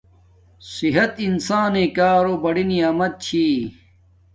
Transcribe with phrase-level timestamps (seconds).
[0.73, 3.45] صحت انسان نݵ کارو بڑی نعمت چھی